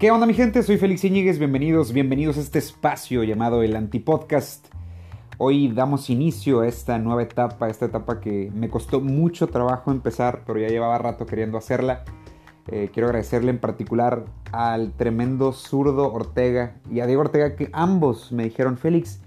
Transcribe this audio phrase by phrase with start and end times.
[0.00, 0.62] ¿Qué onda mi gente?
[0.62, 4.68] Soy Félix Iñiguez, bienvenidos, bienvenidos a este espacio llamado el Antipodcast.
[5.36, 10.44] Hoy damos inicio a esta nueva etapa, esta etapa que me costó mucho trabajo empezar,
[10.46, 12.04] pero ya llevaba rato queriendo hacerla.
[12.68, 18.32] Eh, quiero agradecerle en particular al tremendo zurdo Ortega y a Diego Ortega que ambos
[18.32, 19.20] me dijeron, Félix,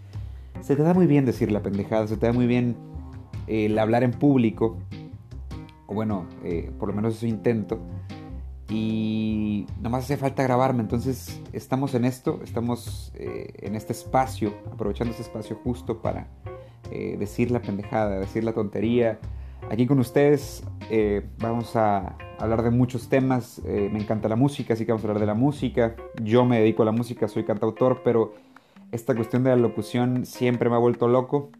[0.61, 2.75] se te da muy bien decir la pendejada, se te da muy bien
[3.45, 4.79] eh, el hablar en público,
[5.85, 7.79] o bueno, eh, por lo menos eso intento
[8.73, 10.81] y nada más hace falta grabarme.
[10.81, 16.27] Entonces estamos en esto, estamos eh, en este espacio, aprovechando este espacio justo para
[16.91, 19.19] eh, decir la pendejada, decir la tontería.
[19.69, 23.61] Aquí con ustedes eh, vamos a hablar de muchos temas.
[23.63, 25.95] me encanta la música, así que vamos a hablar de la música.
[26.23, 28.33] Yo me dedico a la música, soy cantautor, pero
[28.91, 31.51] esta cuestión de la locución siempre me ha vuelto loco.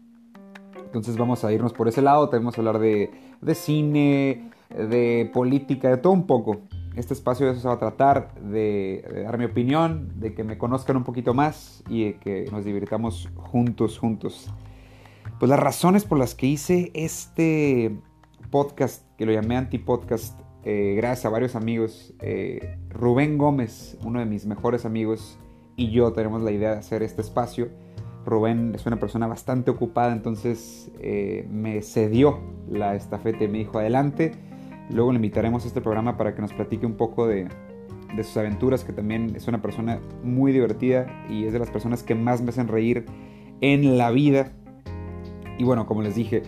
[0.84, 5.88] Entonces vamos a irnos por ese lado, tenemos a hablar de, de cine, de política,
[5.90, 6.60] de todo un poco
[6.96, 10.58] este espacio de eso se va a tratar, de, dar mi opinión, de que me
[10.58, 14.52] conozcan un poquito más y de que nos divirtamos juntos, juntos.
[15.38, 17.96] Pues las razones por las que hice este
[18.50, 24.26] podcast, que lo llamé Antipodcast, eh, gracias a varios amigos, eh, Rubén Gómez, uno de
[24.26, 25.38] mis mejores amigos,
[25.76, 27.68] y yo tenemos la idea de hacer este espacio.
[28.24, 33.78] Rubén es una persona bastante ocupada, entonces eh, me cedió la estafeta y me dijo
[33.78, 34.32] adelante
[34.90, 37.48] Luego le invitaremos a este programa para que nos platique un poco de,
[38.16, 42.14] sus aventuras, que también es una persona muy divertida y es de las personas que
[42.14, 43.06] más me hacen reír
[43.60, 44.52] en la vida.
[45.58, 46.42] Y bueno, como les dije,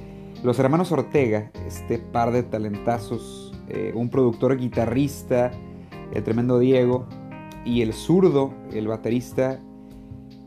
[0.45, 5.51] los hermanos Ortega, este par de talentazos, eh, un productor guitarrista,
[6.13, 7.07] el tremendo Diego,
[7.65, 9.61] y el zurdo, el baterista,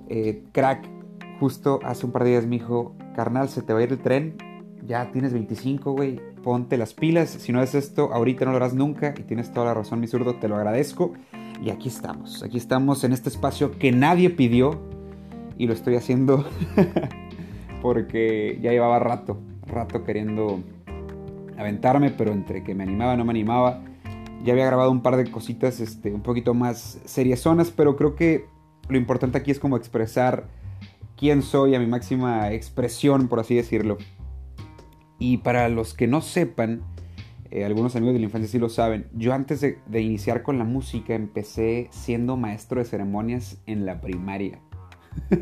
[0.08, 0.88] eh, crack,
[1.40, 4.00] justo hace un par de días me dijo, carnal, se te va a ir el
[4.00, 4.38] tren,
[4.86, 7.30] ya tienes 25, güey, ponte las pilas.
[7.30, 9.14] Si no es esto, ahorita no lo harás nunca.
[9.18, 11.14] Y tienes toda la razón, mi zurdo, te lo agradezco.
[11.64, 14.80] Y aquí estamos, aquí estamos en este espacio que nadie pidió.
[15.58, 16.46] Y lo estoy haciendo
[17.81, 20.62] porque ya llevaba rato, rato queriendo
[21.58, 23.84] aventarme, pero entre que me animaba, no me animaba.
[24.44, 28.46] Ya había grabado un par de cositas este, un poquito más seriezonas, pero creo que
[28.88, 30.47] lo importante aquí es como expresar
[31.18, 33.97] quién soy a mi máxima expresión, por así decirlo.
[35.19, 36.81] Y para los que no sepan,
[37.52, 40.63] eh, algunos amigos de la infancia sí lo saben, yo antes de, iniciar con la
[40.63, 44.59] música empecé siendo maestro de ceremonias en la primaria.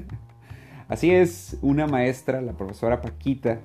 [0.87, 3.61] Así es, una maestra, la profesora Paquita,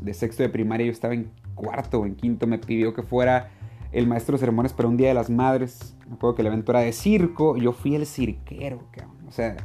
[0.00, 3.50] de sexto de primaria, yo estaba en cuarto o en quinto, me pidió que fuera
[3.92, 5.94] el maestro de ceremonias para un Día de las Madres.
[6.08, 9.28] Me acuerdo que el evento era de circo, yo fui el cirquero, cabrón.
[9.28, 9.56] O sea,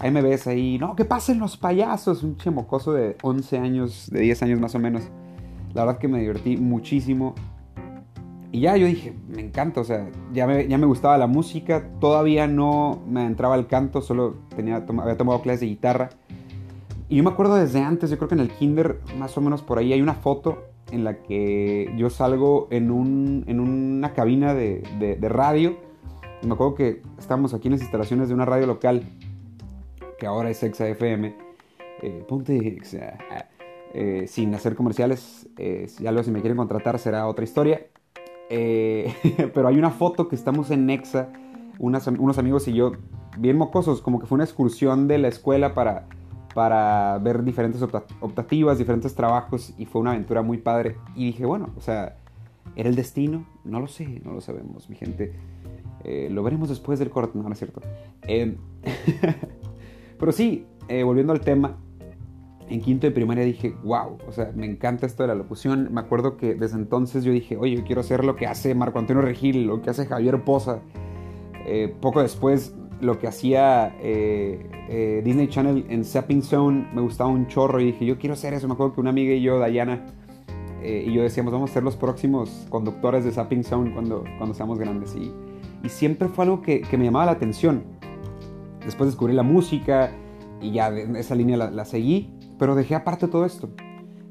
[0.00, 4.20] Ahí me ves ahí, no, que pasen los payasos, un chemocoso de 11 años, de
[4.20, 5.02] 10 años más o menos.
[5.74, 7.34] La verdad que me divertí muchísimo.
[8.52, 11.90] Y ya yo dije, me encanta, o sea, ya me, ya me gustaba la música,
[12.00, 16.10] todavía no me entraba el canto, solo tenía, había tomado clases de guitarra.
[17.08, 19.62] Y yo me acuerdo desde antes, yo creo que en el kinder, más o menos
[19.62, 20.58] por ahí, hay una foto
[20.92, 25.76] en la que yo salgo en, un, en una cabina de, de radio.
[26.40, 29.02] Y me acuerdo que estábamos aquí en las instalaciones de una radio local
[30.18, 31.34] que ahora es Exa FM,
[32.02, 32.78] eh, ponte
[33.94, 37.86] eh, sin hacer comerciales, eh, ya lo si me quieren contratar será otra historia.
[38.48, 41.28] pero hay una foto que estamos en Exa,
[41.78, 42.92] unos amigos y yo,
[43.38, 46.06] bien mocosos, como que fue una excursión de la escuela para,
[46.54, 50.96] para ver diferentes optativas, diferentes trabajos y fue una aventura muy padre.
[51.14, 52.16] Y dije, bueno, o sea,
[52.74, 53.44] ¿era el destino?
[53.64, 55.34] No lo sé, no lo sabemos, mi gente.
[56.30, 57.82] lo veremos después del corte, no es cierto.
[60.18, 61.76] Pero sí, eh, volviendo al tema,
[62.68, 65.88] en quinto de primaria dije, wow, o sea, me encanta esto de la locución.
[65.92, 68.98] Me acuerdo que desde entonces yo dije, oye, yo quiero hacer lo que hace Marco
[68.98, 70.80] Antonio Regil, lo que hace Javier Poza.
[71.66, 77.46] Eh, poco después, lo que hacía eh, Disney Channel en Zapping Zone, me gustaba un
[77.46, 78.66] chorro y dije, yo quiero hacer eso.
[78.66, 80.06] Me acuerdo que una amiga y yo, Dayana,
[80.82, 84.78] y yo decíamos, vamos a ser los próximos conductores de Zapping Zone cuando, cuando seamos
[84.78, 85.14] grandes.
[85.14, 85.32] Y,
[85.84, 87.97] y siempre fue algo que, que me llamaba la atención
[88.88, 90.12] Después descubrí la música
[90.62, 93.68] y ya esa línea la, seguí, pero dejé aparte todo esto.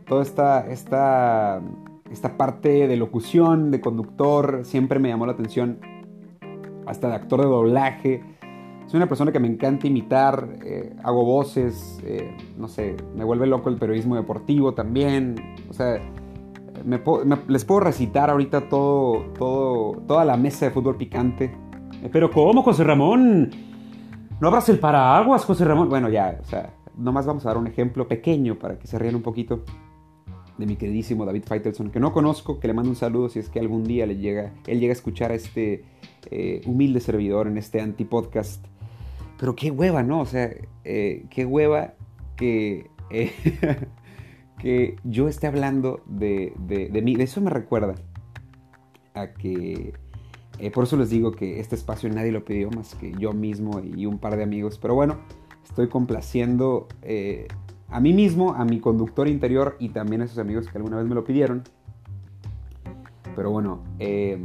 [0.07, 1.61] Toda esta, esta,
[2.09, 5.77] esta parte de locución, de conductor, siempre me llamó la atención.
[6.87, 8.23] Hasta de actor de doblaje.
[8.87, 13.45] Soy una persona que me encanta imitar, eh, hago voces, eh, no sé, me vuelve
[13.45, 15.35] loco el periodismo deportivo también.
[15.69, 16.01] O sea,
[17.47, 21.55] les puedo recitar ahorita todo, todo, toda la mesa de fútbol picante.
[22.11, 23.66] Pero ¿cómo, José Ramón?
[24.39, 25.89] No abras el paraguas, José Ramón.
[25.89, 29.15] Bueno, ya, o sea, nomás vamos a dar un ejemplo pequeño para que se rían
[29.15, 29.63] un poquito.
[30.57, 33.49] de mi queridísimo David Feitelson, que no conozco, que le mando un saludo si es
[33.49, 35.85] que algún día le llega, él llega a escuchar a este
[36.31, 38.65] eh, humilde servidor en este anti-podcast.
[39.39, 40.21] Pero qué hueva, ¿no?
[40.21, 40.51] O sea,
[40.83, 41.93] eh, qué hueva
[42.35, 43.31] que, eh,
[44.59, 47.15] que yo esté hablando de, de, mí.
[47.15, 47.95] De eso me recuerda
[49.13, 49.93] a que...
[50.73, 54.05] por eso les digo que este espacio nadie lo pidió más que yo mismo y
[54.05, 54.79] un par de amigos.
[54.81, 55.17] Pero bueno,
[55.63, 56.87] estoy complaciendo
[57.89, 61.07] a mí mismo, a mi conductor interior y también a esos amigos que alguna vez
[61.07, 61.63] me lo pidieron.
[63.35, 64.43] Pero bueno, eh,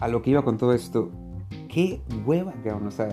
[0.00, 1.10] a lo que iba con todo esto,
[1.68, 2.86] qué hueva, cabrón.
[2.86, 3.08] O sea,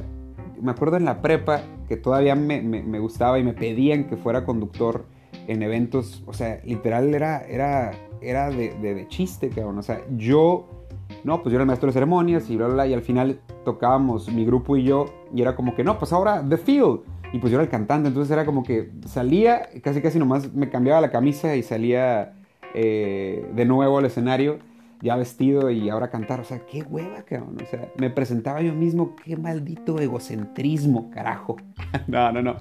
[0.62, 5.06] me acuerdo en la prepa que todavía me, gustaba y me pedían que fuera conductor
[5.48, 6.24] en eventos.
[6.28, 7.92] O sea, literal era, era,
[8.22, 9.80] era de, de, chiste, cabrón.
[9.80, 10.83] O sea, yo,
[11.24, 12.88] no, pues yo era el maestro de ceremonias y bla, bla, bla.
[12.88, 15.06] Y al final tocábamos mi grupo y yo.
[15.34, 17.02] Y era como que, no, pues ahora The Field
[17.34, 20.70] y pues yo era el cantante, entonces era como que salía, casi casi nomás me
[20.70, 22.36] cambiaba la camisa y salía
[22.76, 24.60] eh, de nuevo al escenario,
[25.02, 26.40] ya vestido y ahora cantar.
[26.42, 27.58] O sea, qué hueva, cabrón.
[27.60, 31.58] O sea, me presentaba yo mismo, qué maldito egocentrismo, carajo.
[32.08, 32.56] no, no, no.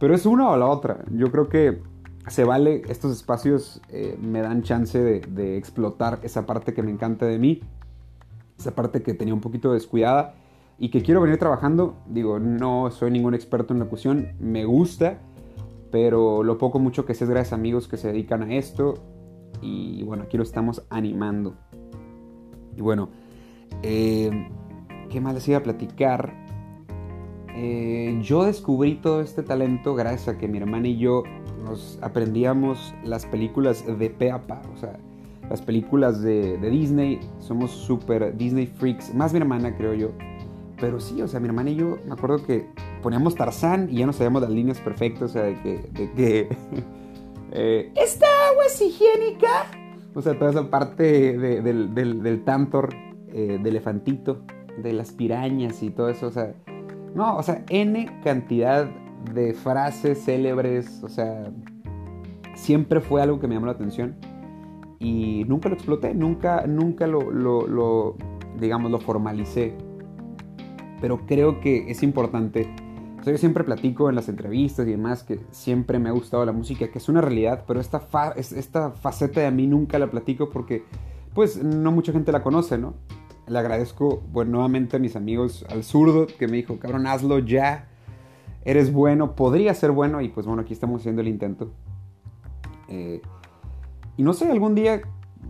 [0.00, 1.04] Pero es una o la otra.
[1.10, 1.82] Yo creo que
[2.28, 7.26] se vale, estos espacios eh, me dan chance de, explotar esa parte que me encanta
[7.26, 7.60] de mí,
[8.58, 10.34] esa parte que tenía un poquito descuidada
[10.78, 11.96] y que quiero venir trabajando.
[12.06, 15.18] Digo, no soy ningún experto en locución, me gusta,
[15.90, 18.94] pero lo poco mucho que sé es gracias a amigos que se dedican a esto.
[19.60, 21.54] Y bueno, aquí lo estamos animando.
[22.76, 23.10] Y bueno,
[23.82, 24.48] eh,
[25.10, 26.32] ¿qué más les iba a platicar?
[27.56, 31.22] Eh, yo descubrí todo este talento gracias a que mi hermana y yo
[31.64, 34.62] nos aprendíamos las películas de pe a pa.
[34.74, 34.98] O sea,
[35.48, 37.20] las películas de, Disney.
[37.38, 39.14] Somos súper Disney freaks.
[39.14, 40.10] Más mi hermana, creo yo.
[40.80, 42.66] Pero sí, o sea, mi hermana y yo me acuerdo que
[43.02, 45.78] poníamos Tarzán y ya no sabíamos las líneas perfectas, o sea, de que...
[45.92, 46.48] De que
[47.52, 49.66] eh, ¿Esta agua es higiénica?
[50.14, 52.90] O sea, toda esa parte del, del, del tantor,
[53.28, 54.42] eh, de elefantito,
[54.82, 56.54] de las pirañas y todo eso, o sea...
[57.14, 58.90] No, o sea, N cantidad
[59.32, 61.50] de frases célebres, o sea...
[62.54, 64.14] Siempre fue algo que me llamó la atención
[65.00, 68.16] y nunca lo exploté, nunca, nunca lo, lo,
[68.60, 69.76] digamos, lo formalicé
[71.04, 72.66] pero creo que es importante.
[73.20, 76.52] O yo siempre platico en las entrevistas y demás que siempre me ha gustado la
[76.52, 78.06] música, que es una realidad, pero esta,
[78.36, 80.82] esta faceta de mí nunca la platico porque
[81.34, 82.94] pues no mucha gente la conoce, ¿no?
[83.46, 87.88] Le agradezco bueno, nuevamente a mis amigos, al zurdo, que me dijo, cabrón, hazlo ya,
[88.64, 91.70] eres bueno, podría ser bueno, y pues bueno, aquí estamos haciendo el intento.
[92.88, 93.20] Eh,
[94.16, 95.02] y no sé, algún día,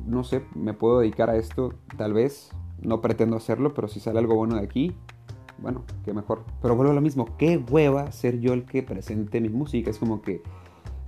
[0.07, 2.51] no sé, me puedo dedicar a esto, tal vez,
[2.81, 4.95] no pretendo hacerlo, pero si sale algo bueno de aquí,
[5.59, 6.45] bueno, qué mejor.
[6.63, 9.91] Pero vuelvo a lo mismo, qué hueva ser yo el que presente mi música.
[9.91, 10.43] Es como que,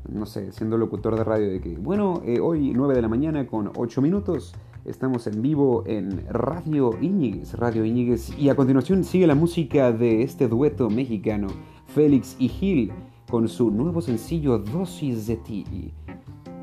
[0.08, 3.46] no sé, siendo locutor de radio, de que, bueno, eh, hoy 9 de la mañana
[3.46, 4.54] con 8 minutos,
[4.84, 8.36] estamos en vivo en Radio Iñiguez, Radio Iñiguez.
[8.38, 11.48] Y a continuación sigue la música de este dueto mexicano,
[11.96, 12.92] Félix y Gil,
[13.30, 15.64] con su nuevo sencillo Dosis de ti.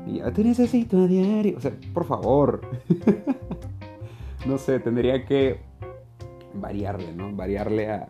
[0.06, 1.56] Ya te necesito a diario.
[1.56, 2.60] O sea, por favor.
[4.46, 5.58] no sé, tendría que
[6.54, 7.34] variarle, ¿no?
[7.34, 8.08] Variarle a,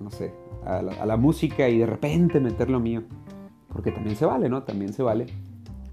[0.00, 0.32] no sé,
[0.64, 3.02] a la, música y de repente meter lo mío.
[3.70, 4.62] Porque también se vale, ¿no?
[4.62, 5.26] También se vale.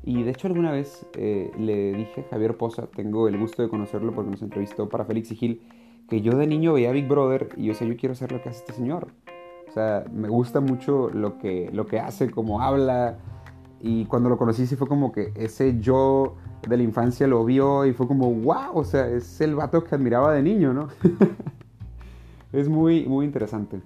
[0.01, 3.67] Y de hecho alguna vez eh, le dije a Javier Poza, tengo el gusto de
[3.67, 5.62] conocerlo porque nos entrevistó para Félix y Gil,
[6.07, 8.48] que yo de niño veía Big Brother y yo decía, yo quiero hacer lo que
[8.48, 9.10] hace este señor.
[9.75, 13.17] Sea, me gusta mucho lo que, lo que hace, cómo habla.
[13.82, 17.86] Y cuando lo conocí sí fue como que ese yo de la infancia lo vio
[17.86, 20.88] y fue como, wow, o sea, es el vato que admiraba de niño, ¿no?
[22.53, 23.82] es muy, muy interesante.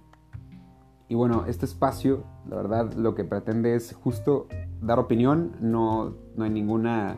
[1.07, 4.45] Y bueno, este espacio, la verdad, lo que pretende es justo
[4.83, 7.17] dar opinión, no, no hay ninguna,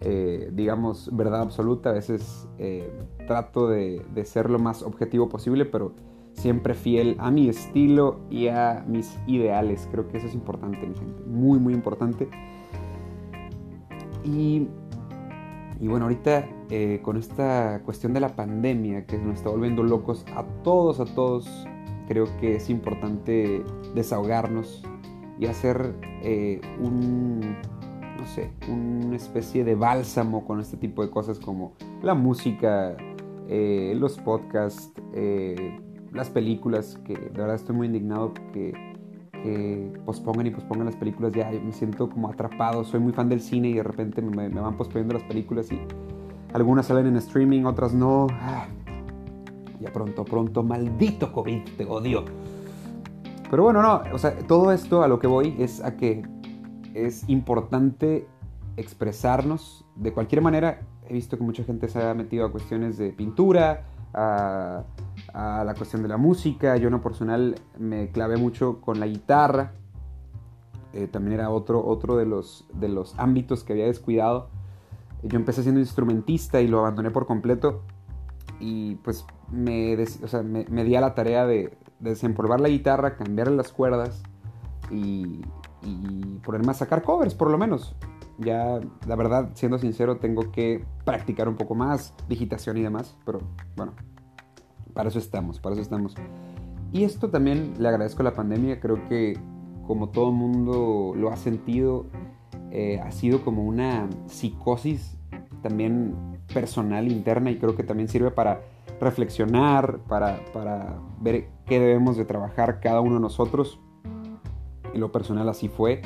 [0.00, 2.88] eh, digamos, verdad absoluta, a veces eh,
[3.26, 6.11] trato de, de ser lo más objetivo posible, pero
[6.42, 9.88] siempre fiel a mi estilo y a mis ideales.
[9.90, 11.22] Creo que eso es importante, mi gente.
[11.26, 12.28] Muy, muy importante.
[14.24, 14.68] Y
[15.82, 20.24] y bueno, ahorita eh, con esta cuestión de la pandemia que nos está volviendo locos
[20.36, 21.66] a todos, a todos,
[22.06, 24.84] creo que es importante desahogarnos
[25.40, 27.56] y hacer eh, un,
[28.16, 32.96] no sé, una especie de bálsamo con este tipo de cosas como la música,
[33.48, 34.92] eh, los podcasts,
[36.12, 38.92] las películas, que de verdad estoy muy indignado que
[39.42, 42.84] que pospongan y pospongan las películas, ya me siento como atrapado.
[42.84, 45.80] Soy muy fan del cine y de repente me, van posponiendo las películas y
[46.52, 48.28] algunas salen en streaming, otras no.
[48.30, 48.66] Ah,
[49.80, 52.24] ya pronto, pronto, maldito COVID, te odio.
[53.50, 56.22] Pero bueno, no, o sea, todo esto a lo que voy es a que
[56.94, 58.26] es importante
[58.76, 60.82] expresarnos de cualquier manera.
[61.08, 63.84] He visto que mucha gente se ha metido a cuestiones de pintura,
[65.32, 66.76] a, la cuestión de la música.
[66.76, 69.72] Yo en lo personal me clavé mucho con la guitarra.
[70.92, 74.48] Eh, también era otro, otro de, los, de los ámbitos que había descuidado.
[75.22, 77.82] Yo empecé siendo instrumentista y lo abandoné por completo.
[78.60, 79.96] Y pues me,
[80.68, 84.22] me, di a la tarea de, desempolvar la guitarra, cambiarle las cuerdas
[84.90, 85.42] y,
[85.82, 87.94] y ponerme a sacar covers por lo menos.
[88.38, 93.40] Ya, la verdad, siendo sincero, tengo que practicar un poco más, digitación y demás, pero
[93.76, 93.92] bueno,
[94.92, 96.14] para eso estamos, para eso estamos.
[96.92, 99.38] Y esto también le agradezco a la pandemia, creo que
[99.86, 102.06] como todo mundo lo ha sentido,
[102.70, 105.16] eh, ha sido como una psicosis
[105.62, 106.14] también
[106.52, 108.62] personal, interna, y creo que también sirve para
[109.00, 113.80] reflexionar, para, para ver qué debemos de trabajar cada uno de nosotros.
[114.92, 116.02] En lo personal así fue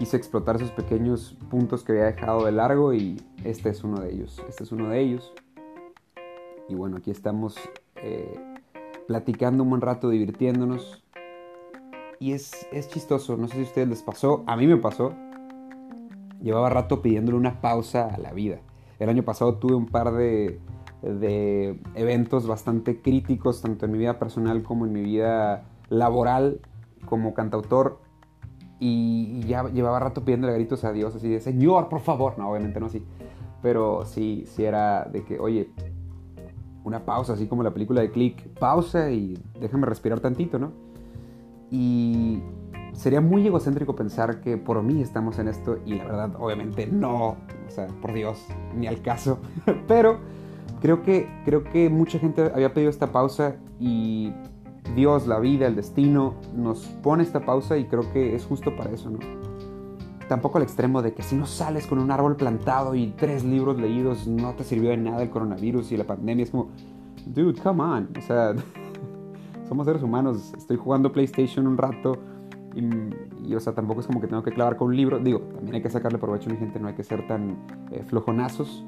[0.00, 4.10] quise explotar esos pequeños puntos que había dejado de largo y este es uno de
[4.10, 4.42] ellos.
[4.48, 5.34] Este es uno de ellos.
[6.70, 7.54] Y bueno, aquí estamos
[8.02, 8.38] eh,
[9.06, 11.04] platicando un buen rato, divirtiéndonos.
[12.18, 15.14] Y es, es chistoso, no sé si a ustedes les pasó, a mí me pasó.
[16.42, 18.60] Llevaba rato pidiéndole una pausa a la vida.
[18.98, 20.60] El año pasado tuve un par de,
[21.02, 26.60] de eventos bastante críticos, tanto en mi vida personal como en mi vida laboral
[27.06, 28.00] como cantautor
[28.80, 32.38] y, ya llevaba rato pidiéndole gritos a Dios, así de, Señor, por favor.
[32.38, 33.04] No, obviamente no así.
[33.62, 35.70] Pero sí, sí era de que, oye,
[36.84, 40.72] una pausa, así como la película de Click, pausa y déjame respirar tantito, ¿no?
[41.70, 42.42] Y
[42.92, 47.28] sería muy egocéntrico pensar que por mí estamos en esto y la verdad, obviamente no,
[47.28, 48.44] o sea, por Dios,
[48.74, 49.38] ni al caso.
[49.88, 50.18] Pero
[50.80, 54.32] creo que, creo que mucha gente había pedido esta pausa y
[54.94, 58.90] Dios, la vida, el destino, nos pone esta pausa y creo que es justo para
[58.90, 59.18] eso, ¿no?
[60.30, 63.80] Tampoco al extremo de que si no sales con un árbol plantado y tres libros
[63.80, 66.44] leídos no te sirvió de nada el coronavirus y la pandemia.
[66.44, 66.68] Es como,
[67.26, 68.08] dude, come on.
[68.16, 68.54] O sea,
[69.68, 70.52] somos seres humanos.
[70.56, 72.16] Estoy jugando PlayStation un rato
[72.76, 75.18] y, o sea, tampoco es como que tengo que clavar con un libro.
[75.18, 77.58] Digo, también hay que sacarle provecho a mi gente, no hay que ser tan
[77.90, 78.84] eh, flojonazos.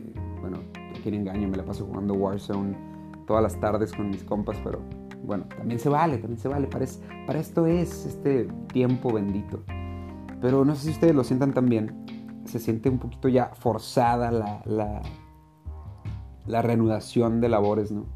[0.00, 0.58] Eh, bueno,
[0.98, 2.76] aquí engaño, me la paso jugando Warzone
[3.24, 4.80] todas las tardes con mis compas, pero
[5.22, 6.66] bueno, también se vale, también se vale.
[6.66, 6.86] Para,
[7.24, 9.62] para esto es este tiempo bendito.
[10.40, 12.04] Pero no sé si ustedes lo sientan también.
[12.44, 15.02] Se siente un poquito ya forzada la, la,
[16.46, 18.06] la reanudación de labores, ¿no?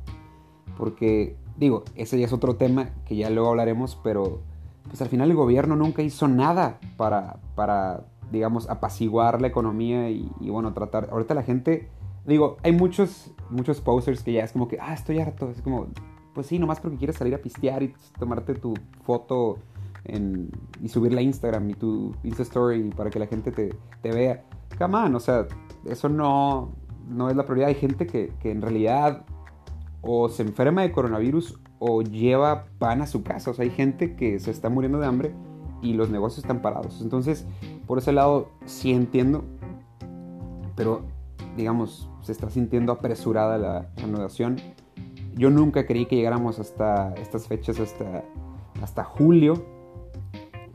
[0.79, 4.41] Porque, digo, ese ya es otro tema que ya luego hablaremos, pero
[4.85, 10.31] pues al final el gobierno nunca hizo nada para, para digamos, apaciguar la economía y,
[10.41, 11.09] y bueno, tratar.
[11.11, 11.91] Ahorita la gente
[12.25, 15.51] Digo, hay muchos, muchos posters que ya es como que, ah, estoy harto.
[15.51, 15.89] Es como,
[16.35, 18.75] pues sí, nomás porque quieres salir a pistear y tomarte tu
[19.05, 19.59] foto
[20.05, 24.45] y subirla a Instagram y tu Insta Story para que la gente te, vea.
[24.79, 25.47] Come on, o sea,
[25.87, 26.73] eso no,
[27.09, 27.69] no es la prioridad.
[27.69, 29.25] Hay gente que, que en realidad
[30.01, 33.51] o se enferma de coronavirus o lleva pan a su casa.
[33.51, 35.35] O sea, hay gente que se está muriendo de hambre
[35.81, 37.01] y los negocios están parados.
[37.01, 37.47] Entonces,
[37.87, 39.45] por ese lado, sí entiendo.
[40.77, 41.03] Pero,
[41.57, 44.57] digamos, se está sintiendo apresurada la reanudación.
[45.35, 48.25] Yo nunca creí que llegáramos hasta estas fechas, hasta,
[48.81, 49.65] hasta julio.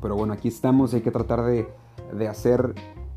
[0.02, 1.68] Pero bueno, aquí estamos, hay que tratar de,
[2.14, 2.74] de hacer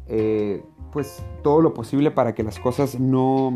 [0.07, 3.55] eh, pues todo lo posible para que las cosas no,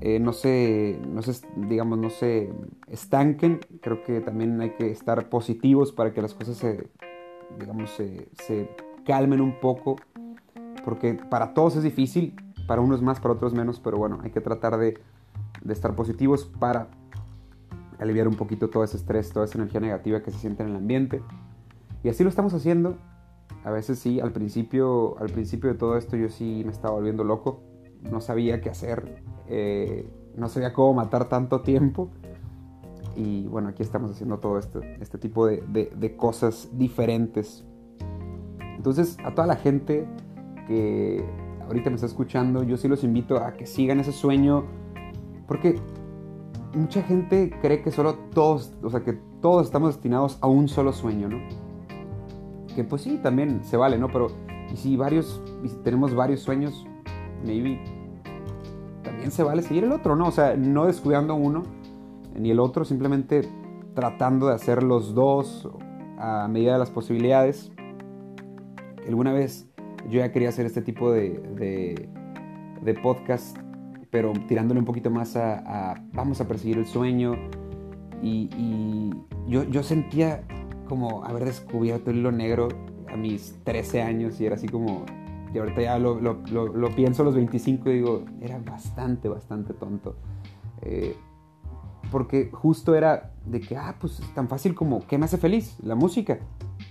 [0.00, 2.52] eh, no, se, no se, digamos, no se
[2.86, 3.60] estanquen.
[3.80, 6.88] Creo que también hay que estar positivos para que las cosas se,
[7.58, 8.70] digamos, se,
[9.04, 9.96] calmen un poco.
[10.84, 14.40] Porque para todos es difícil, para unos más, para otros menos, pero bueno, hay que
[14.40, 14.98] tratar de,
[15.68, 16.88] estar positivos para
[17.98, 20.76] aliviar un poquito todo ese estrés, toda esa energía negativa que se siente en el
[20.76, 21.20] ambiente.
[22.02, 22.96] Y así lo estamos haciendo.
[23.64, 27.24] A veces sí, al principio, al principio de todo esto yo sí me estaba volviendo
[27.24, 27.62] loco.
[28.02, 29.22] No sabía qué hacer.
[29.48, 32.10] Eh, no sabía cómo matar tanto tiempo.
[33.16, 37.64] Y bueno, aquí estamos haciendo todo este, este tipo de, de cosas diferentes.
[38.76, 40.06] Entonces, a toda la gente
[40.68, 41.24] que
[41.68, 44.64] ahorita me está escuchando, yo sí los invito a que sigan ese sueño,
[45.46, 45.80] porque
[46.74, 50.92] mucha gente cree que solo todos, o sea, que todos estamos destinados a un solo
[50.92, 51.38] sueño, ¿no?
[52.78, 54.06] Que pues sí, también se vale, ¿no?
[54.06, 54.28] Pero
[54.72, 56.86] y si varios, y si tenemos varios sueños,
[57.44, 57.80] maybe
[59.02, 60.28] también se vale seguir el otro, ¿no?
[60.28, 61.64] O sea, no descuidando uno
[62.38, 63.48] ni el otro, simplemente
[63.96, 65.68] tratando de hacer los dos
[66.18, 67.72] a medida de las posibilidades.
[69.08, 69.68] alguna vez
[70.08, 72.08] yo ya quería hacer este tipo de,
[72.80, 73.58] de, podcast,
[74.10, 77.34] pero tirándole un poquito más a, vamos a perseguir el sueño.
[78.22, 79.10] Y,
[79.48, 80.44] yo, yo, sentía
[80.88, 82.68] como haber descubierto el hilo negro
[83.08, 85.04] a mis 13 años y era así como,
[85.52, 90.16] y ahorita ya lo, lo, pienso a los 25 y digo, era bastante, bastante tonto.
[90.82, 91.16] Eh,
[92.10, 95.76] porque justo era de que, ah, pues es tan fácil como, ¿qué me hace feliz?
[95.82, 96.38] La música.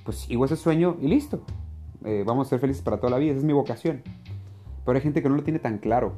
[0.03, 1.41] Pues sigo ese sueño y listo.
[2.05, 4.01] Eh, vamos a ser felices para toda la vida, esa es mi vocación.
[4.85, 6.13] Pero hay gente que no lo tiene tan claro.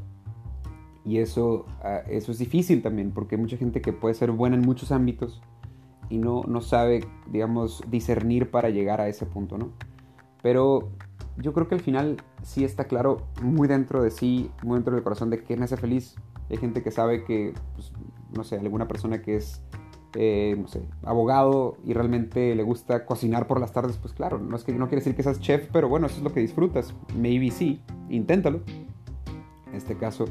[1.06, 4.56] Y eso, ah, eso es difícil también, porque hay mucha gente que puede ser buena
[4.56, 5.42] en muchos ámbitos
[6.10, 9.72] y no, no sabe, digamos, discernir para llegar a ese punto, ¿no?
[10.42, 10.90] Pero
[11.38, 15.04] yo creo que al final sí está claro muy dentro de sí, muy dentro del
[15.04, 16.16] corazón de me hace feliz.
[16.50, 17.94] Hay gente que sabe que, pues,
[18.36, 19.62] no sé, alguna persona que es,
[20.16, 24.56] eh, no sé, abogado y realmente le gusta cocinar por las tardes, pues claro, no
[24.56, 26.94] es que no quiere decir que seas chef, pero bueno, eso es lo que disfrutas.
[27.16, 28.62] Maybe sí, inténtalo.
[29.68, 30.26] En este caso,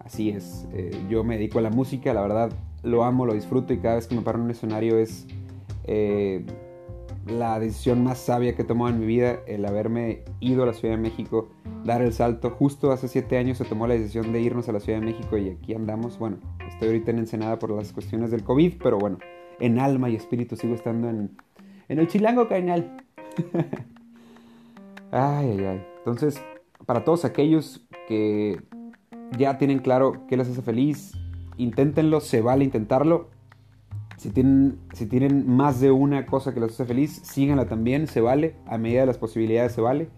[0.00, 0.66] así es.
[0.72, 2.52] Eh, yo me dedico a la música, la verdad,
[2.86, 5.26] lo amo, lo disfruto y cada vez que me paro en un escenario es
[5.84, 6.44] eh,
[7.26, 10.72] la decisión más sabia que he tomado en mi vida, el haberme ido a la
[10.72, 11.48] Ciudad de México,
[11.84, 12.50] dar el salto.
[12.50, 15.36] Justo hace siete años se tomó la decisión de irnos a la Ciudad de México
[15.36, 16.18] y aquí andamos.
[16.18, 16.38] Bueno,
[16.68, 19.18] estoy ahorita en Ensenada por las cuestiones del COVID, pero bueno,
[19.58, 21.36] en alma y espíritu sigo estando en,
[21.88, 23.04] en el chilango carnal.
[25.10, 25.86] ay, ay, ay.
[25.98, 26.40] Entonces,
[26.86, 28.62] para todos aquellos que
[29.36, 31.12] ya tienen claro qué les hace feliz,
[31.56, 33.28] inténtenlo, se vale intentarlo.
[34.16, 38.20] Si tienen, si tienen más de una cosa que les hace feliz, síganla también, se
[38.20, 40.08] vale, a medida de las posibilidades se vale.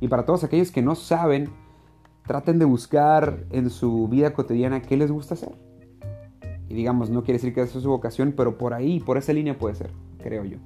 [0.00, 1.48] Y para todos aquellos que no saben,
[2.26, 5.54] traten de buscar en su vida cotidiana qué les gusta hacer.
[6.68, 9.32] Y digamos, no quiere decir que esa es su vocación, pero por ahí, por esa
[9.32, 10.58] línea puede ser, creo yo.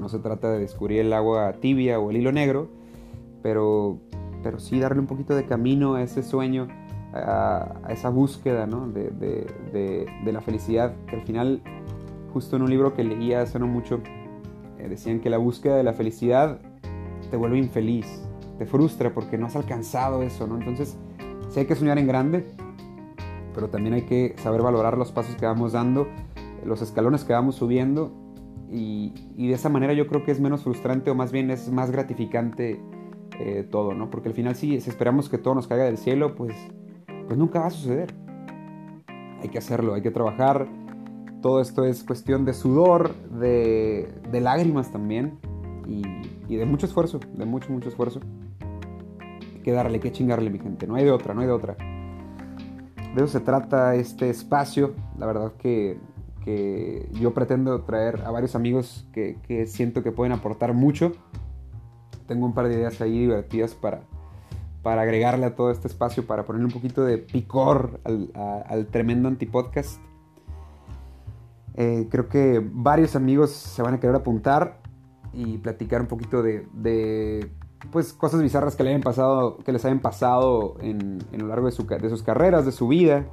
[0.00, 2.68] No se trata de descubrir el agua tibia o el hilo negro,
[3.42, 4.00] pero,
[4.42, 6.68] pero sí darle un poquito de camino a ese sueño
[7.12, 11.62] a, esa búsqueda de, la felicidad, que al final,
[12.32, 14.00] justo en un libro que leía hace no mucho,
[14.78, 16.60] eh, decían que la búsqueda de la felicidad
[17.30, 18.06] te vuelve infeliz,
[18.58, 20.56] te frustra porque no has alcanzado eso, ¿no?
[20.56, 20.96] Entonces,
[21.50, 22.44] sí hay que soñar en grande,
[23.54, 26.08] pero también hay que saber valorar los pasos que vamos dando,
[26.64, 28.12] los escalones que vamos subiendo,
[28.70, 31.90] y, de esa manera yo creo que es menos frustrante o más bien es más
[31.90, 32.80] gratificante
[33.38, 34.08] eh, todo, ¿no?
[34.08, 36.54] Porque al final si esperamos que todo nos caiga del cielo, pues
[37.26, 38.14] pues nunca va a suceder.
[39.40, 40.68] Hay que hacerlo, hay que trabajar.
[41.40, 45.38] Todo esto es cuestión de sudor, de, lágrimas también
[45.86, 46.02] y,
[46.56, 48.20] de mucho esfuerzo, de mucho, mucho esfuerzo.
[49.54, 50.86] Hay que darle, hay que chingarle, mi gente.
[50.86, 51.76] No hay de otra, no hay de otra.
[51.76, 54.94] De eso se trata este espacio.
[55.18, 55.98] La verdad que,
[57.12, 61.12] yo pretendo traer a varios amigos que, que siento que pueden aportar mucho.
[62.26, 64.02] Tengo un par de ideas ahí divertidas para,
[64.82, 70.00] para agregarle a todo este espacio, para ponerle un poquito de picor al, tremendo antipodcast.
[71.74, 74.80] Eh, creo que varios amigos se van a querer apuntar
[75.32, 77.50] y platicar un poquito de,
[77.90, 81.72] pues, cosas bizarras que, le hayan pasado, que les hayan pasado en, lo largo de,
[81.72, 83.24] sus carreras, de su vida,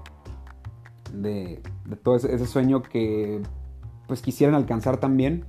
[1.13, 1.61] de,
[2.03, 3.41] todo ese, ese, sueño que
[4.07, 5.45] pues quisieran alcanzar también.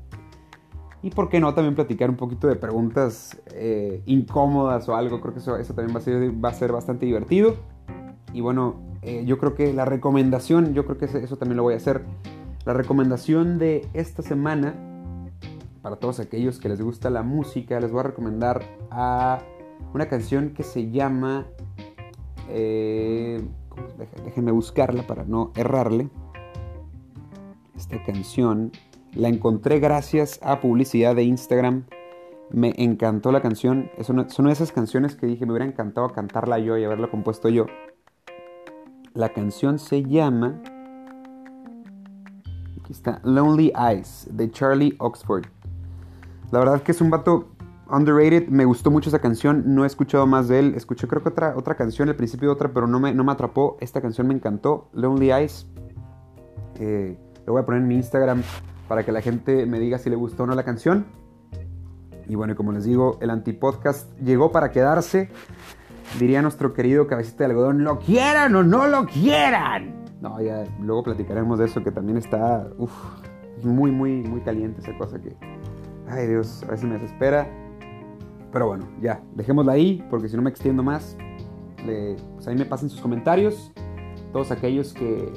[1.03, 5.21] Y por qué no también platicar un poquito de preguntas eh, incómodas o algo.
[5.21, 7.57] Creo que eso, eso también va a, ser, va a ser bastante divertido.
[8.35, 11.75] Y bueno, eh, yo creo que la recomendación, yo creo que eso también lo voy
[11.75, 12.05] a hacer.
[12.67, 14.75] La recomendación de esta semana,
[15.81, 19.39] para todos aquellos que les gusta la música, les voy a recomendar a
[19.95, 21.47] una canción que se llama...
[22.51, 23.43] Eh,
[24.25, 26.11] déjenme buscarla para no errarle.
[27.75, 28.73] Esta canción
[29.15, 31.85] la encontré gracias a publicidad de Instagram.
[32.51, 33.91] Me encantó la canción.
[33.97, 37.49] Es una, son esas canciones que dije, me hubiera encantado cantarla yo y haberla compuesto
[37.49, 37.67] yo.
[39.15, 40.63] La canción se llama...
[42.81, 45.47] Aquí está, Lonely Eyes, de Charlie Oxford.
[46.51, 47.49] La verdad que es un vato
[47.89, 48.49] underrated.
[48.49, 49.75] Me gustó mucho esa canción.
[49.75, 50.75] No he escuchado más de él.
[50.77, 53.33] Escuché creo que otra, otra canción, al principio de otra, pero no me, no me
[53.33, 53.77] atrapó.
[53.81, 54.89] Esta canción me encantó.
[54.93, 55.67] Lonely Eyes.
[56.77, 58.43] Eh, lo voy a poner en mi Instagram
[58.91, 61.07] para que la gente me diga si le gustó o no la canción.
[62.27, 65.31] Y bueno, como les digo, el antipodcast llegó para quedarse.
[66.19, 70.07] Diría nuestro querido cabecita de algodón, lo quieran o no lo quieran.
[70.21, 72.69] No, ya luego platicaremos de eso que también está
[73.63, 75.37] muy, muy, muy caliente esa cosa que,
[76.09, 77.49] ay Dios, a veces me desespera.
[78.51, 81.17] Pero bueno, ya, dejémosla ahí porque si no me extiendo más,
[81.85, 83.71] pues ahí me pasen sus comentarios.
[84.33, 85.33] Todos aquellos que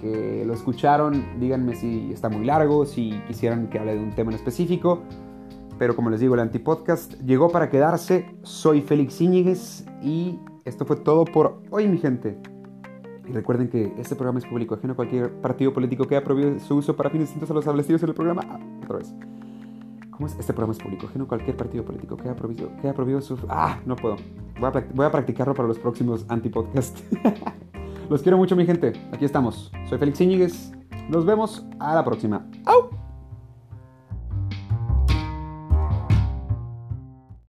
[0.00, 4.30] que lo escucharon, díganme si está muy largo, si quisieran que hable de un tema
[4.30, 5.02] en específico.
[5.78, 8.26] Pero como les digo, el antipodcast llegó para quedarse.
[8.42, 12.36] Soy Félix Íñiguez y esto fue todo por hoy, mi gente.
[13.28, 16.58] Y recuerden que este programa es público ajeno a cualquier partido político que haya prohibido
[16.60, 18.42] su uso para fines distintos a los establecidos en el programa.
[18.48, 19.14] Ah, otra vez.
[20.10, 20.36] ¿Cómo es?
[20.38, 23.38] Este programa es público, que no cualquier partido político queda prohibido, queda prohibido su...
[23.48, 24.16] Ah, no puedo.
[24.58, 27.00] Voy a, voy a practicarlo para los próximos antipodcast.
[28.08, 28.92] Los quiero mucho, mi gente.
[29.12, 29.70] Aquí estamos.
[29.88, 30.72] Soy Félix Íñiguez.
[31.10, 32.46] Nos vemos a la próxima.
[32.64, 32.90] ¡Au!